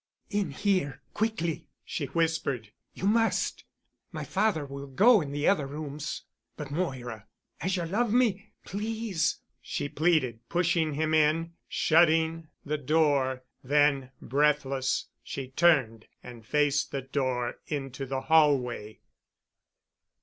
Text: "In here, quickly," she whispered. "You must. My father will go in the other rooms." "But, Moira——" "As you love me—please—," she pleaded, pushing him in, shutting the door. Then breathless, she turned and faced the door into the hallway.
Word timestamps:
"In 0.31 0.49
here, 0.49 0.99
quickly," 1.13 1.67
she 1.85 2.05
whispered. 2.07 2.71
"You 2.95 3.03
must. 3.05 3.65
My 4.11 4.23
father 4.23 4.65
will 4.65 4.87
go 4.87 5.21
in 5.21 5.31
the 5.31 5.47
other 5.47 5.67
rooms." 5.67 6.23
"But, 6.57 6.71
Moira——" 6.71 7.27
"As 7.61 7.77
you 7.77 7.85
love 7.85 8.11
me—please—," 8.11 9.35
she 9.61 9.89
pleaded, 9.89 10.39
pushing 10.49 10.95
him 10.95 11.13
in, 11.13 11.53
shutting 11.69 12.47
the 12.65 12.79
door. 12.79 13.43
Then 13.63 14.09
breathless, 14.19 15.05
she 15.21 15.49
turned 15.49 16.07
and 16.23 16.47
faced 16.47 16.89
the 16.89 17.03
door 17.03 17.59
into 17.67 18.07
the 18.07 18.21
hallway. 18.21 19.01